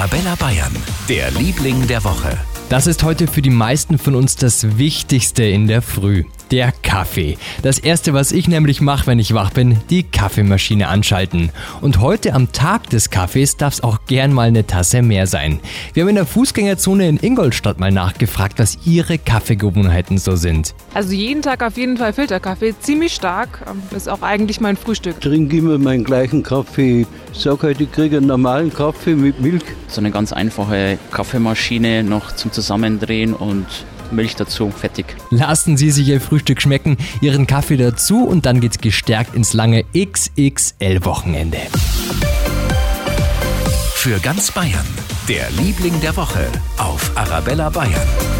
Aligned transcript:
Arabella 0.00 0.34
Bayern, 0.34 0.74
der 1.10 1.30
Liebling 1.32 1.86
der 1.86 2.02
Woche. 2.04 2.38
Das 2.70 2.86
ist 2.86 3.02
heute 3.02 3.26
für 3.26 3.42
die 3.42 3.50
meisten 3.50 3.98
von 3.98 4.14
uns 4.14 4.34
das 4.34 4.78
Wichtigste 4.78 5.44
in 5.44 5.66
der 5.66 5.82
Früh. 5.82 6.24
Der 6.50 6.72
Kaffee. 6.82 7.38
Das 7.62 7.78
erste, 7.78 8.12
was 8.12 8.32
ich 8.32 8.48
nämlich 8.48 8.80
mache, 8.80 9.06
wenn 9.06 9.20
ich 9.20 9.34
wach 9.34 9.52
bin, 9.52 9.76
die 9.88 10.02
Kaffeemaschine 10.02 10.88
anschalten. 10.88 11.50
Und 11.80 12.00
heute 12.00 12.34
am 12.34 12.50
Tag 12.50 12.90
des 12.90 13.10
Kaffees 13.10 13.56
darf 13.56 13.74
es 13.74 13.82
auch 13.84 14.00
gern 14.06 14.32
mal 14.32 14.48
eine 14.48 14.66
Tasse 14.66 15.02
mehr 15.02 15.28
sein. 15.28 15.60
Wir 15.94 16.02
haben 16.02 16.08
in 16.08 16.16
der 16.16 16.26
Fußgängerzone 16.26 17.08
in 17.08 17.18
Ingolstadt 17.22 17.78
mal 17.78 17.92
nachgefragt, 17.92 18.58
was 18.58 18.78
ihre 18.84 19.16
Kaffeegewohnheiten 19.16 20.18
so 20.18 20.34
sind. 20.34 20.74
Also 20.92 21.12
jeden 21.12 21.42
Tag 21.42 21.62
auf 21.62 21.76
jeden 21.76 21.96
Fall 21.96 22.12
Filterkaffee, 22.12 22.74
ziemlich 22.80 23.14
stark. 23.14 23.64
Ist 23.94 24.08
auch 24.08 24.22
eigentlich 24.22 24.60
mein 24.60 24.76
Frühstück. 24.76 25.20
trinke 25.20 25.58
immer 25.58 25.78
meinen 25.78 26.02
gleichen 26.02 26.42
Kaffee. 26.42 27.06
Sag 27.32 27.62
halt, 27.62 27.80
ich 27.80 27.92
kriege 27.92 28.16
einen 28.16 28.26
normalen 28.26 28.74
Kaffee 28.74 29.14
mit 29.14 29.40
Milch. 29.40 29.62
So 29.86 30.00
eine 30.00 30.10
ganz 30.10 30.32
einfache 30.32 30.98
Kaffeemaschine 31.12 32.02
noch 32.02 32.34
zum 32.34 32.50
Zusammendrehen 32.50 33.34
und 33.34 33.66
Milch 34.12 34.36
dazu, 34.36 34.70
fertig. 34.70 35.16
Lassen 35.30 35.76
Sie 35.76 35.90
sich 35.90 36.08
Ihr 36.08 36.20
Frühstück 36.20 36.60
schmecken, 36.60 36.96
Ihren 37.20 37.46
Kaffee 37.46 37.76
dazu 37.76 38.24
und 38.24 38.46
dann 38.46 38.60
geht's 38.60 38.78
gestärkt 38.78 39.34
ins 39.34 39.52
lange 39.52 39.84
XXL-Wochenende. 39.94 41.58
Für 43.94 44.18
ganz 44.18 44.50
Bayern, 44.50 44.86
der 45.28 45.50
Liebling 45.50 46.00
der 46.00 46.16
Woche 46.16 46.46
auf 46.78 47.10
Arabella 47.16 47.68
Bayern. 47.68 48.39